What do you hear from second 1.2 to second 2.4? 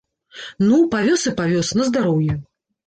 і павёз, на здароўе.